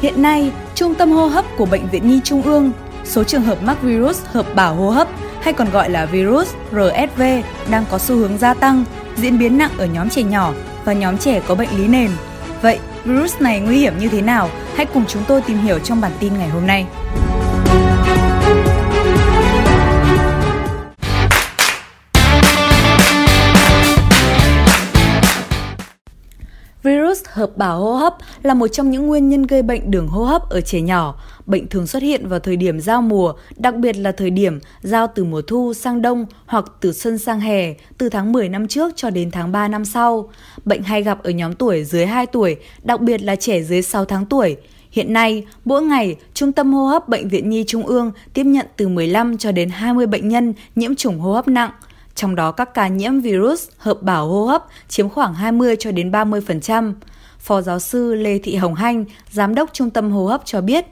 Hiện 0.00 0.22
nay, 0.22 0.52
Trung 0.74 0.94
tâm 0.94 1.10
hô 1.10 1.26
hấp 1.26 1.44
của 1.56 1.66
Bệnh 1.66 1.88
viện 1.88 2.08
Nhi 2.08 2.20
Trung 2.24 2.42
ương, 2.42 2.72
số 3.04 3.24
trường 3.24 3.42
hợp 3.42 3.62
mắc 3.62 3.82
virus 3.82 4.24
hợp 4.24 4.54
bào 4.54 4.74
hô 4.74 4.90
hấp 4.90 5.08
hay 5.40 5.52
còn 5.52 5.70
gọi 5.70 5.90
là 5.90 6.06
virus 6.06 6.54
RSV 6.70 7.22
đang 7.70 7.84
có 7.90 7.98
xu 7.98 8.16
hướng 8.16 8.38
gia 8.38 8.54
tăng, 8.54 8.84
diễn 9.16 9.38
biến 9.38 9.58
nặng 9.58 9.70
ở 9.78 9.86
nhóm 9.86 10.08
trẻ 10.08 10.22
nhỏ 10.22 10.52
và 10.84 10.92
nhóm 10.92 11.18
trẻ 11.18 11.40
có 11.46 11.54
bệnh 11.54 11.68
lý 11.76 11.88
nền. 11.88 12.10
Vậy, 12.62 12.78
virus 13.04 13.34
này 13.40 13.60
nguy 13.60 13.78
hiểm 13.78 13.98
như 13.98 14.08
thế 14.08 14.22
nào? 14.22 14.48
Hãy 14.76 14.86
cùng 14.86 15.04
chúng 15.08 15.22
tôi 15.28 15.42
tìm 15.42 15.58
hiểu 15.58 15.78
trong 15.78 16.00
bản 16.00 16.12
tin 16.20 16.38
ngày 16.38 16.48
hôm 16.48 16.66
nay. 16.66 16.86
Virus 26.86 27.22
hợp 27.26 27.56
bào 27.56 27.80
hô 27.80 27.94
hấp 27.94 28.16
là 28.42 28.54
một 28.54 28.68
trong 28.68 28.90
những 28.90 29.06
nguyên 29.06 29.28
nhân 29.28 29.42
gây 29.42 29.62
bệnh 29.62 29.90
đường 29.90 30.08
hô 30.08 30.24
hấp 30.24 30.48
ở 30.48 30.60
trẻ 30.60 30.80
nhỏ. 30.80 31.20
Bệnh 31.46 31.68
thường 31.68 31.86
xuất 31.86 32.02
hiện 32.02 32.28
vào 32.28 32.38
thời 32.38 32.56
điểm 32.56 32.80
giao 32.80 33.02
mùa, 33.02 33.32
đặc 33.56 33.74
biệt 33.76 33.96
là 33.96 34.12
thời 34.12 34.30
điểm 34.30 34.60
giao 34.82 35.06
từ 35.14 35.24
mùa 35.24 35.42
thu 35.42 35.74
sang 35.74 36.02
đông 36.02 36.26
hoặc 36.46 36.64
từ 36.80 36.92
xuân 36.92 37.18
sang 37.18 37.40
hè, 37.40 37.74
từ 37.98 38.08
tháng 38.08 38.32
10 38.32 38.48
năm 38.48 38.68
trước 38.68 38.92
cho 38.96 39.10
đến 39.10 39.30
tháng 39.30 39.52
3 39.52 39.68
năm 39.68 39.84
sau. 39.84 40.30
Bệnh 40.64 40.82
hay 40.82 41.02
gặp 41.02 41.22
ở 41.22 41.30
nhóm 41.30 41.54
tuổi 41.54 41.84
dưới 41.84 42.06
2 42.06 42.26
tuổi, 42.26 42.56
đặc 42.82 43.00
biệt 43.00 43.22
là 43.22 43.36
trẻ 43.36 43.62
dưới 43.62 43.82
6 43.82 44.04
tháng 44.04 44.26
tuổi. 44.26 44.56
Hiện 44.90 45.12
nay, 45.12 45.44
mỗi 45.64 45.82
ngày, 45.82 46.16
Trung 46.34 46.52
tâm 46.52 46.74
hô 46.74 46.84
hấp 46.84 47.08
Bệnh 47.08 47.28
viện 47.28 47.50
Nhi 47.50 47.64
Trung 47.66 47.86
ương 47.86 48.12
tiếp 48.34 48.44
nhận 48.44 48.66
từ 48.76 48.88
15 48.88 49.38
cho 49.38 49.52
đến 49.52 49.68
20 49.68 50.06
bệnh 50.06 50.28
nhân 50.28 50.54
nhiễm 50.74 50.94
trùng 50.94 51.18
hô 51.18 51.32
hấp 51.32 51.48
nặng– 51.48 51.70
trong 52.16 52.34
đó 52.34 52.52
các 52.52 52.74
ca 52.74 52.88
nhiễm 52.88 53.20
virus 53.20 53.68
hợp 53.78 54.02
bào 54.02 54.28
hô 54.28 54.44
hấp 54.44 54.64
chiếm 54.88 55.08
khoảng 55.08 55.34
20 55.34 55.76
cho 55.78 55.92
đến 55.92 56.10
30%. 56.10 56.94
Phó 57.38 57.60
giáo 57.60 57.78
sư 57.78 58.14
Lê 58.14 58.38
Thị 58.38 58.56
Hồng 58.56 58.74
Hanh, 58.74 59.04
giám 59.30 59.54
đốc 59.54 59.70
Trung 59.72 59.90
tâm 59.90 60.10
hô 60.10 60.26
hấp 60.26 60.42
cho 60.44 60.60
biết, 60.60 60.86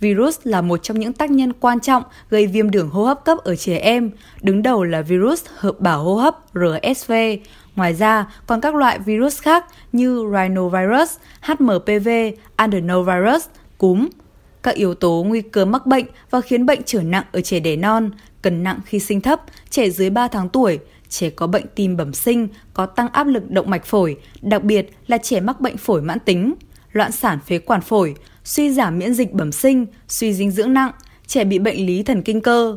virus 0.00 0.38
là 0.44 0.60
một 0.60 0.82
trong 0.82 0.98
những 0.98 1.12
tác 1.12 1.30
nhân 1.30 1.52
quan 1.52 1.80
trọng 1.80 2.02
gây 2.30 2.46
viêm 2.46 2.70
đường 2.70 2.90
hô 2.90 3.04
hấp 3.04 3.24
cấp 3.24 3.38
ở 3.38 3.56
trẻ 3.56 3.76
em, 3.76 4.10
đứng 4.42 4.62
đầu 4.62 4.84
là 4.84 5.02
virus 5.02 5.44
hợp 5.56 5.80
bào 5.80 6.02
hô 6.02 6.14
hấp 6.14 6.36
RSV. 6.54 7.12
Ngoài 7.76 7.94
ra, 7.94 8.26
còn 8.46 8.60
các 8.60 8.74
loại 8.74 8.98
virus 8.98 9.40
khác 9.40 9.64
như 9.92 10.24
rhinovirus, 10.32 11.16
HMPV, 11.40 12.08
adenovirus, 12.56 13.46
cúm. 13.78 14.08
Các 14.62 14.74
yếu 14.74 14.94
tố 14.94 15.24
nguy 15.26 15.42
cơ 15.42 15.64
mắc 15.64 15.86
bệnh 15.86 16.06
và 16.30 16.40
khiến 16.40 16.66
bệnh 16.66 16.80
trở 16.86 17.02
nặng 17.02 17.24
ở 17.32 17.40
trẻ 17.40 17.60
đẻ 17.60 17.76
non, 17.76 18.10
cân 18.42 18.62
nặng 18.62 18.80
khi 18.84 18.98
sinh 18.98 19.20
thấp, 19.20 19.42
trẻ 19.70 19.90
dưới 19.90 20.10
3 20.10 20.28
tháng 20.28 20.48
tuổi, 20.48 20.78
trẻ 21.08 21.30
có 21.30 21.46
bệnh 21.46 21.64
tim 21.74 21.96
bẩm 21.96 22.12
sinh, 22.12 22.48
có 22.74 22.86
tăng 22.86 23.08
áp 23.08 23.26
lực 23.26 23.50
động 23.50 23.70
mạch 23.70 23.84
phổi, 23.84 24.16
đặc 24.42 24.62
biệt 24.62 24.90
là 25.06 25.18
trẻ 25.18 25.40
mắc 25.40 25.60
bệnh 25.60 25.76
phổi 25.76 26.02
mãn 26.02 26.18
tính, 26.18 26.54
loạn 26.92 27.12
sản 27.12 27.38
phế 27.46 27.58
quản 27.58 27.80
phổi, 27.80 28.14
suy 28.44 28.70
giảm 28.70 28.98
miễn 28.98 29.14
dịch 29.14 29.32
bẩm 29.32 29.52
sinh, 29.52 29.86
suy 30.08 30.34
dinh 30.34 30.50
dưỡng 30.50 30.72
nặng, 30.72 30.92
trẻ 31.26 31.44
bị 31.44 31.58
bệnh 31.58 31.86
lý 31.86 32.02
thần 32.02 32.22
kinh 32.22 32.40
cơ, 32.40 32.76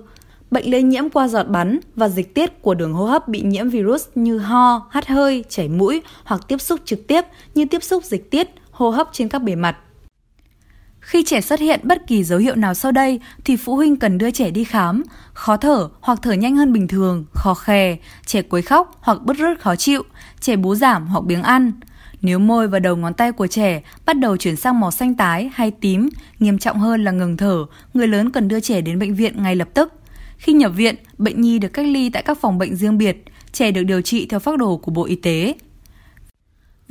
bệnh 0.52 0.72
lây 0.72 0.84
nhiễm 0.84 1.10
qua 1.10 1.28
giọt 1.28 1.44
bắn 1.44 1.80
và 1.96 2.10
dịch 2.10 2.34
tiết 2.34 2.62
của 2.62 2.74
đường 2.74 2.94
hô 2.94 3.06
hấp 3.06 3.28
bị 3.28 3.42
nhiễm 3.42 3.70
virus 3.70 4.08
như 4.16 4.38
ho, 4.38 4.88
hắt 4.92 5.08
hơi, 5.08 5.44
chảy 5.50 5.68
mũi 5.68 6.02
hoặc 6.24 6.42
tiếp 6.48 6.62
xúc 6.62 6.80
trực 6.86 7.08
tiếp 7.08 7.22
như 7.56 7.66
tiếp 7.66 7.84
xúc 7.84 8.04
dịch 8.04 8.32
tiết, 8.32 8.48
hô 8.72 8.90
hấp 8.90 9.10
trên 9.12 9.30
các 9.30 9.40
bề 9.40 9.56
mặt. 9.56 9.78
Khi 11.04 11.24
trẻ 11.24 11.42
xuất 11.42 11.60
hiện 11.60 11.80
bất 11.84 12.08
kỳ 12.08 12.24
dấu 12.24 12.40
hiệu 12.40 12.56
nào 12.56 12.74
sau 12.74 12.92
đây 12.92 13.20
thì 13.46 13.56
phụ 13.56 13.76
huynh 13.76 13.96
cần 13.96 14.18
đưa 14.18 14.32
trẻ 14.32 14.52
đi 14.52 14.64
khám. 14.64 15.04
Khó 15.34 15.58
thở 15.58 15.90
hoặc 16.02 16.20
thở 16.22 16.32
nhanh 16.32 16.56
hơn 16.56 16.74
bình 16.74 16.88
thường, 16.88 17.26
khó 17.34 17.54
khè, 17.54 17.98
trẻ 18.26 18.42
quấy 18.42 18.62
khóc 18.62 18.98
hoặc 19.02 19.22
bứt 19.22 19.38
rứt 19.38 19.60
khó 19.60 19.76
chịu, 19.76 20.04
trẻ 20.40 20.56
bú 20.56 20.76
giảm 20.76 21.08
hoặc 21.08 21.24
biếng 21.26 21.44
ăn. 21.44 21.72
Nếu 22.22 22.40
môi 22.40 22.68
và 22.68 22.80
đầu 22.80 22.96
ngón 22.96 23.14
tay 23.14 23.32
của 23.32 23.48
trẻ 23.48 23.82
bắt 24.06 24.14
đầu 24.14 24.38
chuyển 24.38 24.56
sang 24.56 24.80
màu 24.80 24.92
xanh 24.92 25.16
tái 25.16 25.50
hay 25.54 25.72
tím, 25.72 26.10
nghiêm 26.40 26.58
trọng 26.58 26.80
hơn 26.80 27.04
là 27.04 27.12
ngừng 27.12 27.38
thở, 27.38 27.66
người 27.94 28.08
lớn 28.08 28.32
cần 28.32 28.48
đưa 28.48 28.60
trẻ 28.60 28.82
đến 28.82 29.00
bệnh 29.00 29.16
viện 29.16 29.44
ngay 29.44 29.56
lập 29.56 29.68
tức. 29.74 29.94
Khi 30.38 30.54
nhập 30.54 30.72
viện, 30.76 30.96
bệnh 31.18 31.42
nhi 31.42 31.60
được 31.60 31.74
cách 31.74 31.86
ly 31.86 32.10
tại 32.10 32.24
các 32.24 32.38
phòng 32.42 32.58
bệnh 32.58 32.76
riêng 32.76 32.98
biệt, 32.98 33.24
trẻ 33.52 33.72
được 33.72 33.84
điều 33.84 34.02
trị 34.02 34.28
theo 34.30 34.40
phác 34.40 34.58
đồ 34.58 34.78
của 34.78 34.92
Bộ 34.92 35.06
Y 35.06 35.16
tế. 35.16 35.54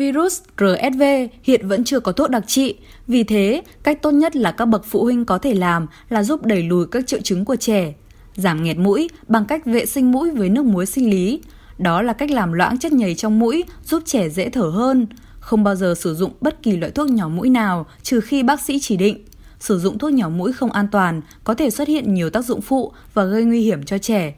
Virus 0.03 0.41
RSV 0.59 1.03
hiện 1.43 1.69
vẫn 1.69 1.85
chưa 1.85 2.01
có 2.01 2.13
thuốc 2.13 2.31
đặc 2.31 2.45
trị, 2.47 2.75
vì 3.07 3.25
thế 3.25 3.63
cách 3.83 4.03
tốt 4.03 4.11
nhất 4.11 4.37
là 4.37 4.53
các 4.53 4.65
bậc 4.65 4.85
phụ 4.85 5.05
huynh 5.05 5.25
có 5.25 5.39
thể 5.39 5.55
làm 5.55 5.87
là 6.09 6.23
giúp 6.23 6.47
đẩy 6.47 6.63
lùi 6.63 6.87
các 6.87 7.07
triệu 7.07 7.21
chứng 7.21 7.45
của 7.45 7.57
trẻ, 7.57 7.93
giảm 8.37 8.63
nghẹt 8.63 8.79
mũi 8.79 9.09
bằng 9.29 9.45
cách 9.45 9.67
vệ 9.67 9.87
sinh 9.87 10.13
mũi 10.13 10.31
với 10.31 10.49
nước 10.49 10.65
muối 10.65 10.87
sinh 10.87 11.11
lý. 11.11 11.41
Đó 11.79 12.03
là 12.03 12.13
cách 12.13 12.31
làm 12.31 12.53
loãng 12.53 12.79
chất 12.79 12.93
nhầy 12.93 13.15
trong 13.15 13.39
mũi 13.39 13.65
giúp 13.85 14.03
trẻ 14.07 14.29
dễ 14.29 14.49
thở 14.49 14.63
hơn. 14.63 15.07
Không 15.41 15.65
bao 15.65 15.75
giờ 15.75 15.95
sử 15.99 16.15
dụng 16.15 16.33
bất 16.41 16.63
kỳ 16.63 16.77
loại 16.77 16.93
thuốc 16.93 17.11
nhỏ 17.11 17.29
mũi 17.29 17.51
nào 17.51 17.87
trừ 18.03 18.21
khi 18.21 18.43
bác 18.43 18.61
sĩ 18.61 18.79
chỉ 18.81 18.97
định. 18.97 19.25
Sử 19.61 19.79
dụng 19.79 19.99
thuốc 19.99 20.13
nhỏ 20.13 20.29
mũi 20.29 20.53
không 20.53 20.73
an 20.73 20.89
toàn 20.93 21.21
có 21.45 21.55
thể 21.55 21.71
xuất 21.71 21.89
hiện 21.89 22.15
nhiều 22.15 22.31
tác 22.31 22.45
dụng 22.45 22.61
phụ 22.61 22.93
và 23.15 23.25
gây 23.25 23.45
nguy 23.45 23.61
hiểm 23.61 23.83
cho 23.83 23.99
trẻ. 23.99 24.35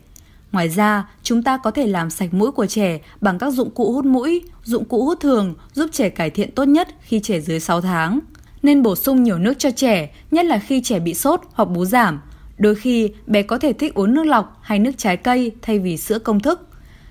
Ngoài 0.55 0.69
ra, 0.69 1.09
chúng 1.23 1.43
ta 1.43 1.57
có 1.57 1.71
thể 1.71 1.87
làm 1.87 2.11
sạch 2.11 2.35
mũi 2.35 2.53
của 2.53 2.67
trẻ 2.67 2.99
bằng 3.21 3.39
các 3.39 3.51
dụng 3.51 3.71
cụ 3.71 3.93
hút 3.93 4.05
mũi, 4.05 4.43
dụng 4.65 4.85
cụ 4.85 5.05
hút 5.05 5.21
thường 5.21 5.55
giúp 5.73 5.91
trẻ 5.93 6.09
cải 6.09 6.31
thiện 6.31 6.53
tốt 6.53 6.65
nhất 6.65 6.89
khi 7.01 7.21
trẻ 7.21 7.41
dưới 7.41 7.61
6 7.61 7.81
tháng. 7.81 8.21
Nên 8.63 8.83
bổ 8.83 8.97
sung 8.97 9.23
nhiều 9.23 9.39
nước 9.39 9.55
cho 9.59 9.71
trẻ, 9.71 10.15
nhất 10.31 10.47
là 10.47 10.59
khi 10.59 10.81
trẻ 10.83 10.99
bị 10.99 11.15
sốt 11.15 11.41
hoặc 11.53 11.65
bú 11.65 11.85
giảm. 11.85 12.21
Đôi 12.59 12.75
khi, 12.75 13.11
bé 13.27 13.43
có 13.43 13.59
thể 13.59 13.73
thích 13.73 13.95
uống 13.95 14.15
nước 14.15 14.27
lọc 14.27 14.59
hay 14.63 14.79
nước 14.79 14.91
trái 14.97 15.17
cây 15.17 15.53
thay 15.63 15.79
vì 15.79 15.97
sữa 15.97 16.19
công 16.19 16.41
thức. 16.41 16.69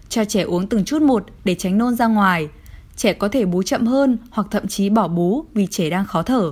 Cho 0.09 0.25
trẻ 0.25 0.41
uống 0.41 0.67
từng 0.67 0.85
chút 0.85 1.01
một 1.01 1.25
để 1.45 1.55
tránh 1.55 1.77
nôn 1.77 1.95
ra 1.95 2.07
ngoài. 2.07 2.49
Trẻ 2.95 3.13
có 3.13 3.27
thể 3.27 3.45
bú 3.45 3.63
chậm 3.63 3.85
hơn 3.85 4.17
hoặc 4.31 4.47
thậm 4.51 4.67
chí 4.67 4.89
bỏ 4.89 5.07
bú 5.07 5.45
vì 5.53 5.67
trẻ 5.71 5.89
đang 5.89 6.05
khó 6.05 6.23
thở. 6.23 6.51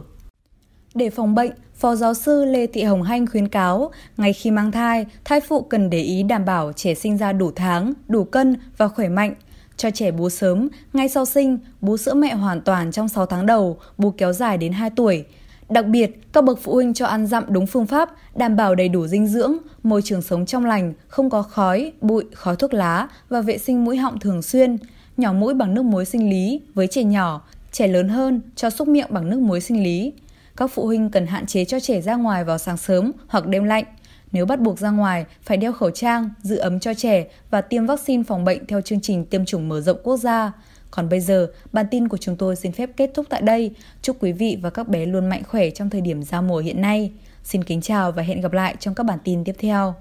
Để 0.96 1.10
phòng 1.10 1.36
bệnh, 1.36 1.52
Phó 1.82 1.96
giáo 1.96 2.14
sư 2.14 2.46
Lê 2.46 2.68
Thị 2.68 2.84
Hồng 2.84 3.04
Hanh 3.04 3.28
khuyến 3.28 3.48
cáo, 3.48 3.92
ngay 4.18 4.34
khi 4.34 4.52
mang 4.52 4.72
thai, 4.72 5.06
thai 5.24 5.40
phụ 5.40 5.62
cần 5.62 5.90
để 5.90 6.02
ý 6.02 6.24
đảm 6.24 6.46
bảo 6.46 6.74
trẻ 6.74 6.94
sinh 6.94 7.18
ra 7.18 7.34
đủ 7.34 7.52
tháng, 7.56 7.94
đủ 8.08 8.24
cân 8.24 8.56
và 8.78 8.88
khỏe 8.88 9.10
mạnh. 9.10 9.34
Cho 9.78 9.90
trẻ 9.92 10.12
bú 10.12 10.30
sớm, 10.30 10.68
ngay 10.94 11.10
sau 11.10 11.26
sinh, 11.26 11.58
bú 11.82 11.98
sữa 11.98 12.14
mẹ 12.14 12.34
hoàn 12.34 12.62
toàn 12.62 12.92
trong 12.92 13.08
6 13.08 13.26
tháng 13.26 13.46
đầu, 13.46 13.78
bú 13.98 14.12
kéo 14.12 14.34
dài 14.34 14.58
đến 14.58 14.72
2 14.72 14.90
tuổi. 14.90 15.26
Đặc 15.70 15.86
biệt, 15.86 16.20
các 16.34 16.44
bậc 16.44 16.60
phụ 16.64 16.74
huynh 16.74 16.94
cho 16.94 17.06
ăn 17.06 17.28
dặm 17.28 17.44
đúng 17.50 17.68
phương 17.68 17.86
pháp, 17.86 18.10
đảm 18.36 18.56
bảo 18.56 18.76
đầy 18.76 18.90
đủ 18.90 19.08
dinh 19.08 19.28
dưỡng, 19.28 19.58
môi 19.84 20.02
trường 20.02 20.22
sống 20.22 20.46
trong 20.46 20.66
lành, 20.66 20.94
không 21.08 21.30
có 21.30 21.42
khói, 21.42 21.92
bụi, 22.02 22.24
khói 22.34 22.56
thuốc 22.56 22.74
lá 22.74 23.08
và 23.30 23.42
vệ 23.42 23.58
sinh 23.58 23.86
mũi 23.86 23.98
họng 23.98 24.20
thường 24.20 24.42
xuyên. 24.42 24.78
Nhỏ 25.18 25.34
mũi 25.34 25.54
bằng 25.54 25.74
nước 25.74 25.84
muối 25.84 26.06
sinh 26.06 26.30
lý 26.30 26.62
với 26.74 26.88
trẻ 26.88 27.04
nhỏ, 27.04 27.42
trẻ 27.72 27.88
lớn 27.88 28.10
hơn 28.10 28.42
cho 28.56 28.70
xúc 28.70 28.88
miệng 28.88 29.08
bằng 29.10 29.30
nước 29.30 29.40
muối 29.40 29.62
sinh 29.62 29.84
lý. 29.84 30.14
Các 30.62 30.72
phụ 30.74 30.86
huynh 30.86 31.10
cần 31.10 31.28
hạn 31.28 31.46
chế 31.46 31.66
cho 31.66 31.80
trẻ 31.80 32.02
ra 32.02 32.16
ngoài 32.16 32.44
vào 32.44 32.58
sáng 32.58 32.78
sớm 32.78 33.12
hoặc 33.28 33.48
đêm 33.48 33.64
lạnh. 33.64 33.84
Nếu 34.32 34.46
bắt 34.46 34.60
buộc 34.60 34.80
ra 34.80 34.90
ngoài, 34.90 35.26
phải 35.44 35.58
đeo 35.58 35.74
khẩu 35.74 35.90
trang, 35.92 36.30
giữ 36.42 36.58
ấm 36.58 36.80
cho 36.80 36.94
trẻ 36.94 37.26
và 37.50 37.62
tiêm 37.62 37.86
vaccine 37.86 38.24
phòng 38.24 38.46
bệnh 38.46 38.66
theo 38.66 38.82
chương 38.82 39.02
trình 39.02 39.26
tiêm 39.26 39.46
chủng 39.46 39.70
mở 39.70 39.82
rộng 39.82 39.98
quốc 40.04 40.18
gia. 40.18 40.52
Còn 40.92 41.10
bây 41.10 41.20
giờ, 41.20 41.48
bản 41.74 41.86
tin 41.92 42.08
của 42.08 42.18
chúng 42.18 42.36
tôi 42.36 42.56
xin 42.56 42.72
phép 42.72 42.90
kết 42.98 43.12
thúc 43.14 43.26
tại 43.30 43.42
đây. 43.42 43.72
Chúc 44.02 44.18
quý 44.20 44.32
vị 44.32 44.58
và 44.62 44.70
các 44.70 44.88
bé 44.88 45.06
luôn 45.06 45.30
mạnh 45.30 45.44
khỏe 45.48 45.70
trong 45.70 45.90
thời 45.90 46.02
điểm 46.02 46.24
giao 46.24 46.42
mùa 46.42 46.58
hiện 46.58 46.82
nay. 46.82 47.12
Xin 47.44 47.64
kính 47.64 47.82
chào 47.82 48.12
và 48.12 48.24
hẹn 48.24 48.42
gặp 48.42 48.54
lại 48.54 48.76
trong 48.80 48.96
các 48.96 49.04
bản 49.04 49.20
tin 49.24 49.44
tiếp 49.44 49.56
theo. 49.60 49.96